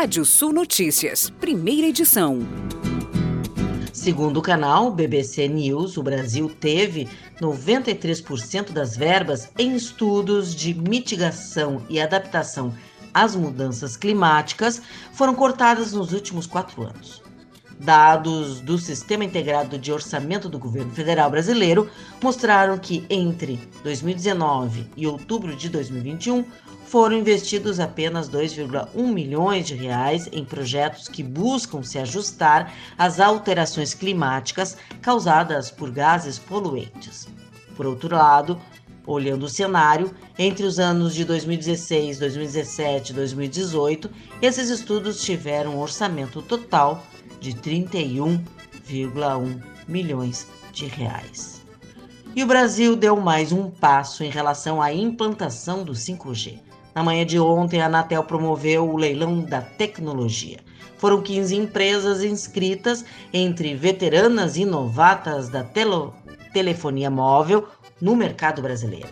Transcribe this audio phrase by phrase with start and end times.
[0.00, 2.38] Rádio Sul Notícias, primeira edição.
[3.92, 7.08] Segundo o canal BBC News, o Brasil teve
[7.40, 12.72] 93% das verbas em estudos de mitigação e adaptação
[13.12, 14.80] às mudanças climáticas
[15.12, 17.20] foram cortadas nos últimos quatro anos.
[17.80, 21.88] Dados do Sistema Integrado de Orçamento do Governo Federal Brasileiro
[22.20, 26.44] mostraram que entre 2019 e outubro de 2021
[26.86, 33.94] foram investidos apenas 2,1 milhões de reais em projetos que buscam se ajustar às alterações
[33.94, 37.28] climáticas causadas por gases poluentes.
[37.76, 38.58] Por outro lado,
[39.06, 44.10] olhando o cenário, entre os anos de 2016, 2017 e 2018,
[44.42, 47.06] esses estudos tiveram um orçamento total
[47.40, 51.62] de 31,1 milhões de reais.
[52.34, 56.60] E o Brasil deu mais um passo em relação à implantação do 5G.
[56.94, 60.60] Na manhã de ontem, a Anatel promoveu o leilão da tecnologia.
[60.98, 66.10] Foram 15 empresas inscritas, entre veteranas e novatas da tele
[66.52, 67.68] telefonia móvel
[68.00, 69.08] no mercado brasileiro.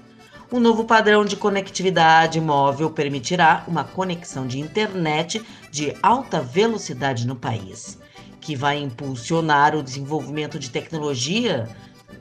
[0.51, 7.35] O novo padrão de conectividade móvel permitirá uma conexão de internet de alta velocidade no
[7.35, 7.99] país
[8.47, 11.69] que vai impulsionar o desenvolvimento de tecnologia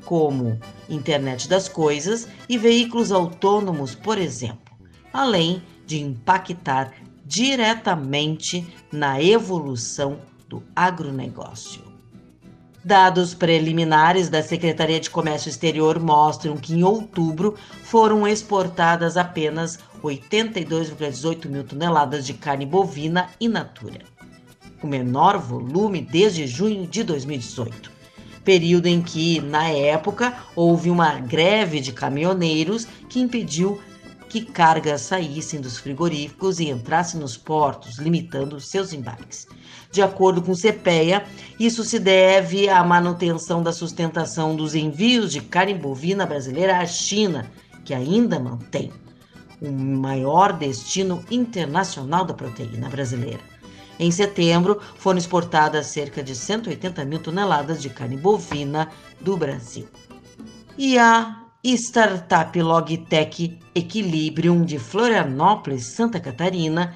[0.05, 0.59] como
[0.89, 4.75] internet das coisas e veículos autônomos, por exemplo,
[5.13, 10.17] além de impactar diretamente na evolução
[10.49, 11.83] do agronegócio.
[12.83, 21.47] Dados preliminares da Secretaria de Comércio Exterior mostram que em outubro foram exportadas apenas 82,18
[21.47, 24.14] mil toneladas de carne bovina in natura
[24.85, 27.91] o menor volume desde junho de 2018,
[28.43, 33.81] período em que, na época, houve uma greve de caminhoneiros que impediu
[34.29, 39.47] que cargas saíssem dos frigoríficos e entrassem nos portos, limitando seus embarques.
[39.91, 41.25] De acordo com o CPEA,
[41.59, 47.49] isso se deve à manutenção da sustentação dos envios de carne bovina brasileira à China,
[47.83, 48.91] que ainda mantém
[49.61, 53.54] o maior destino internacional da proteína brasileira.
[53.99, 58.89] Em setembro, foram exportadas cerca de 180 mil toneladas de carne bovina
[59.21, 59.87] do Brasil.
[60.77, 66.95] E a startup Logitech Equilibrium de Florianópolis, Santa Catarina,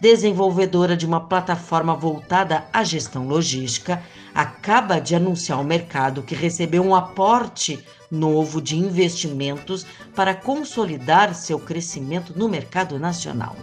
[0.00, 4.02] desenvolvedora de uma plataforma voltada à gestão logística,
[4.34, 11.58] acaba de anunciar ao mercado que recebeu um aporte novo de investimentos para consolidar seu
[11.58, 13.56] crescimento no mercado nacional.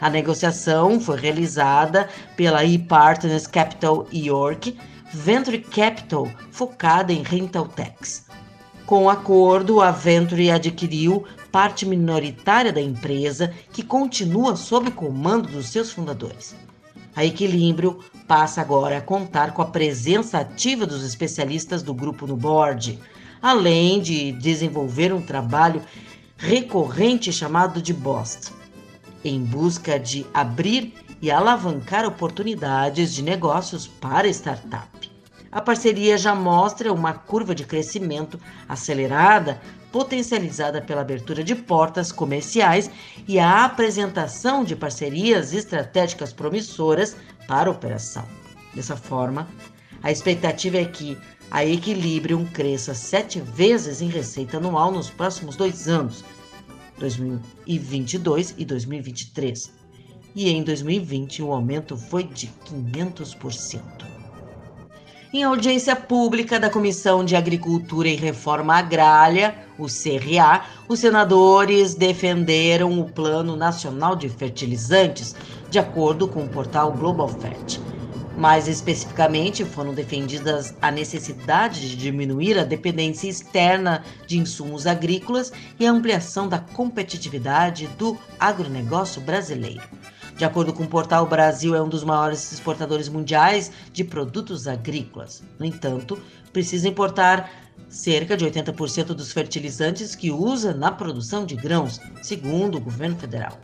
[0.00, 4.78] A negociação foi realizada pela ePartners Capital York,
[5.12, 8.26] Venture Capital focada em rental techs.
[8.86, 15.68] Com o acordo, a Venture adquiriu parte minoritária da empresa, que continua sob comando dos
[15.68, 16.54] seus fundadores.
[17.16, 22.36] A Equilíbrio passa agora a contar com a presença ativa dos especialistas do grupo no
[22.36, 22.98] board,
[23.42, 25.82] além de desenvolver um trabalho
[26.36, 28.52] recorrente chamado de BOST
[29.24, 34.88] em busca de abrir e alavancar oportunidades de negócios para startup.
[35.50, 38.38] A parceria já mostra uma curva de crescimento
[38.68, 39.60] acelerada,
[39.90, 42.90] potencializada pela abertura de portas comerciais
[43.26, 47.16] e a apresentação de parcerias estratégicas promissoras
[47.46, 48.24] para a operação.
[48.74, 49.48] Dessa forma,
[50.02, 51.18] a expectativa é que
[51.50, 56.24] a Equilibrium cresça sete vezes em receita anual nos próximos dois anos,
[56.98, 59.72] 2022 e 2023.
[60.34, 63.80] E em 2020 o aumento foi de 500%.
[65.32, 72.98] Em audiência pública da Comissão de Agricultura e Reforma Agrária, o CRA, os senadores defenderam
[72.98, 75.34] o Plano Nacional de Fertilizantes,
[75.70, 77.78] de acordo com o portal Global Fert.
[78.38, 85.84] Mais especificamente, foram defendidas a necessidade de diminuir a dependência externa de insumos agrícolas e
[85.84, 89.82] a ampliação da competitividade do agronegócio brasileiro.
[90.36, 94.68] De acordo com o portal, o Brasil é um dos maiores exportadores mundiais de produtos
[94.68, 95.42] agrícolas.
[95.58, 96.16] No entanto,
[96.52, 97.50] precisa importar
[97.88, 103.58] cerca de 80% dos fertilizantes que usa na produção de grãos, segundo o governo federal.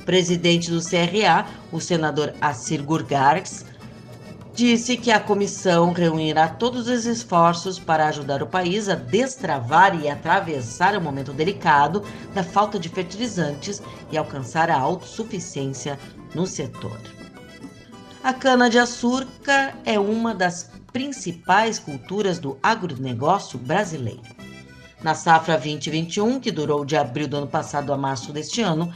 [0.00, 3.66] O presidente do CRA, o senador Assir Gurgargs,
[4.60, 10.06] disse que a comissão reunirá todos os esforços para ajudar o país a destravar e
[10.06, 12.04] atravessar o momento delicado
[12.34, 15.98] da falta de fertilizantes e alcançar a autossuficiência
[16.34, 17.00] no setor.
[18.22, 24.20] A cana-de-açúcar é uma das principais culturas do agronegócio brasileiro.
[25.02, 28.92] Na safra 2021, que durou de abril do ano passado a março deste ano,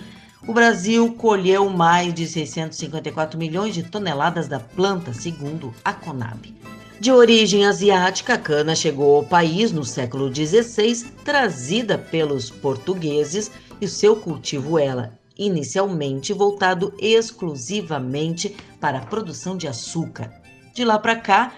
[0.47, 6.55] o Brasil colheu mais de 654 milhões de toneladas da planta, segundo a Conab.
[7.01, 13.51] De origem asiática, a cana chegou ao país no século XVI, trazida pelos portugueses,
[13.81, 20.31] e seu cultivo era inicialmente voltado exclusivamente para a produção de açúcar.
[20.73, 21.53] De lá para cá,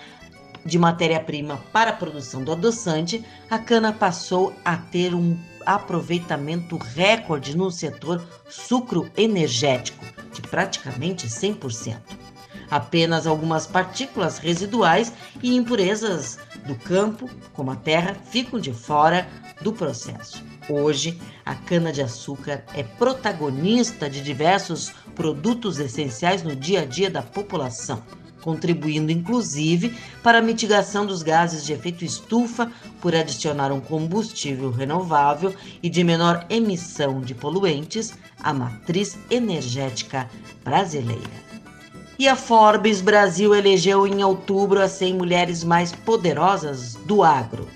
[0.65, 5.37] de matéria-prima para a produção do adoçante, a cana passou a ter um
[5.67, 11.99] aproveitamento recorde no setor sucro energético, de praticamente 100%.
[12.71, 19.29] Apenas algumas partículas residuais e impurezas do campo, como a terra, ficam de fora
[19.61, 20.43] do processo.
[20.69, 28.03] Hoje, a cana-de-açúcar é protagonista de diversos produtos essenciais no dia a dia da população
[28.47, 32.71] contribuindo inclusive para a mitigação dos gases de efeito estufa
[33.01, 35.53] por adicionar um combustível renovável
[35.83, 40.31] e de menor emissão de poluentes à matriz energética
[40.65, 41.45] brasileira.
[42.17, 47.67] E a Forbes Brasil elegeu em outubro as 100 mulheres mais poderosas do agro.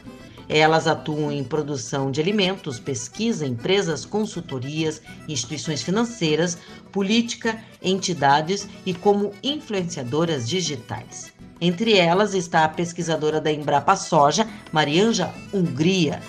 [0.53, 6.59] Elas atuam em produção de alimentos, pesquisa, empresas, consultorias, instituições financeiras,
[6.91, 11.33] política, entidades e como influenciadoras digitais.
[11.61, 16.21] Entre elas está a pesquisadora da Embrapa Soja, Marianja Hungria.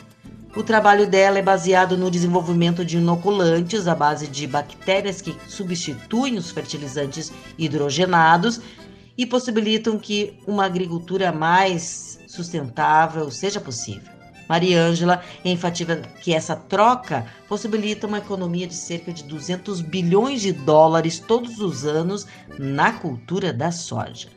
[0.56, 6.38] O trabalho dela é baseado no desenvolvimento de inoculantes à base de bactérias que substituem
[6.38, 8.62] os fertilizantes hidrogenados
[9.18, 14.12] e possibilitam que uma agricultura mais sustentável seja possível.
[14.48, 21.19] Mariângela enfatiza que essa troca possibilita uma economia de cerca de 200 bilhões de dólares
[21.19, 22.28] todos os anos
[22.60, 24.28] na cultura da soja.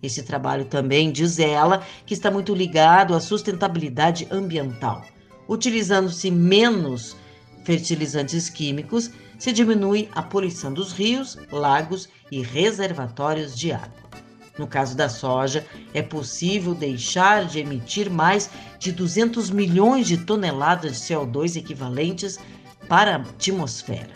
[0.00, 5.04] Esse trabalho também, diz ela, que está muito ligado à sustentabilidade ambiental.
[5.48, 7.16] Utilizando-se menos
[7.64, 14.05] fertilizantes químicos, se diminui a poluição dos rios, lagos e reservatórios de água.
[14.58, 20.92] No caso da soja, é possível deixar de emitir mais de 200 milhões de toneladas
[20.92, 22.38] de CO2 equivalentes
[22.88, 24.14] para a atmosfera.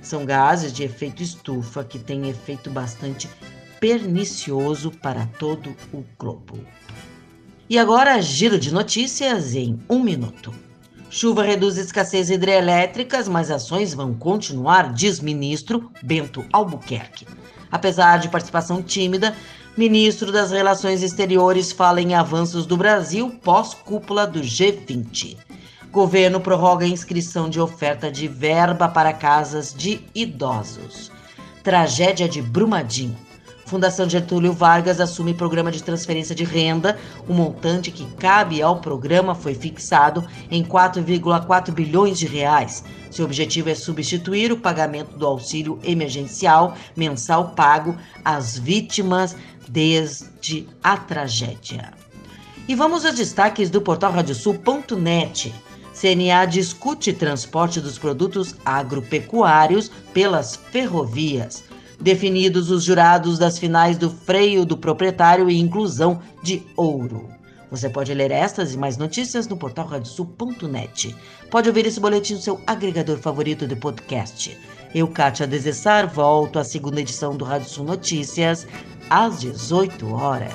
[0.00, 3.28] São gases de efeito estufa que têm efeito bastante
[3.80, 6.58] pernicioso para todo o globo.
[7.68, 10.54] E agora, giro de notícias em um minuto.
[11.08, 17.26] Chuva reduz escassez hidrelétricas, mas ações vão continuar, diz ministro Bento Albuquerque.
[17.70, 19.34] Apesar de participação tímida,
[19.76, 25.36] Ministro das Relações Exteriores fala em avanços do Brasil pós-cúpula do G20.
[25.90, 31.10] Governo prorroga a inscrição de oferta de verba para casas de idosos.
[31.64, 33.16] Tragédia de Brumadinho.
[33.66, 36.98] Fundação Getúlio Vargas assume programa de transferência de renda.
[37.26, 42.84] O montante que cabe ao programa foi fixado em 4,4 bilhões de reais.
[43.10, 49.34] Seu objetivo é substituir o pagamento do auxílio emergencial mensal pago às vítimas
[49.68, 51.92] desde a tragédia.
[52.68, 55.54] E vamos aos destaques do portal radiosul.net.
[55.94, 61.64] CNA discute transporte dos produtos agropecuários pelas ferrovias.
[62.00, 67.28] Definidos os jurados das finais do freio do proprietário e inclusão de ouro.
[67.70, 71.14] Você pode ler estas e mais notícias no portal radiosul.net.
[71.50, 74.56] Pode ouvir esse boletim no seu agregador favorito de podcast.
[74.94, 78.66] Eu, Kátia Desessar, volto à segunda edição do Rádio Sul Notícias
[79.10, 80.54] às 18 horas.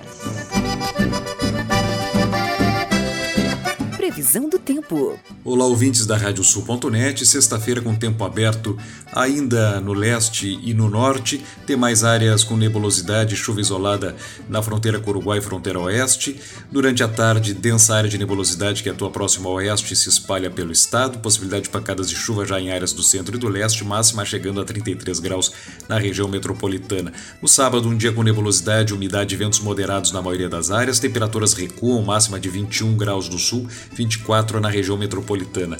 [4.20, 5.18] Previsão do tempo.
[5.46, 7.26] Olá, ouvintes da Radiosul.net.
[7.26, 8.78] Sexta-feira com tempo aberto
[9.14, 11.42] ainda no leste e no norte.
[11.66, 14.18] Tem mais áreas com nebulosidade e chuva isolada
[14.50, 16.38] na fronteira com Uruguai e fronteira oeste.
[16.70, 20.74] Durante a tarde, densa área de nebulosidade que atua próximo ao oeste se espalha pelo
[20.74, 21.20] estado.
[21.20, 24.60] Possibilidade de pancadas de chuva já em áreas do centro e do leste, máxima chegando
[24.60, 25.54] a 33 graus
[25.88, 27.14] na região metropolitana.
[27.42, 31.00] No sábado, um dia com nebulosidade, umidade e ventos moderados na maioria das áreas.
[31.00, 33.66] Temperaturas recuam, máxima de 21 graus no sul,
[34.10, 35.78] 24 na região metropolitana.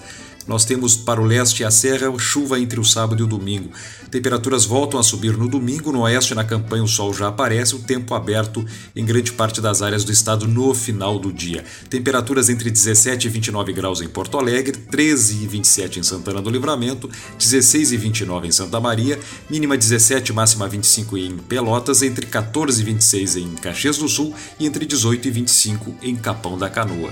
[0.48, 3.70] Nós temos para o leste a serra chuva entre o sábado e o domingo.
[4.10, 7.80] Temperaturas voltam a subir no domingo, no oeste na campanha o sol já aparece, o
[7.80, 11.64] tempo aberto em grande parte das áreas do estado no final do dia.
[11.88, 16.50] Temperaturas entre 17 e 29 graus em Porto Alegre, 13 e 27 em Santana do
[16.50, 17.08] Livramento,
[17.38, 22.86] 16 e 29 em Santa Maria, mínima 17, máxima 25 em Pelotas, entre 14 e
[22.86, 27.12] 26 em Caxias do Sul e entre 18 e 25 em Capão da Canoa.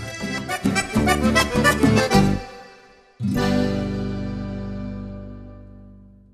[1.08, 1.20] ハハ
[1.64, 1.97] ハハ!